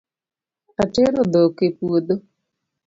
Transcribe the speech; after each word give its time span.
Atero 0.83 1.21
dhok 1.31 1.55
e 1.67 1.69
puodho 1.77 2.15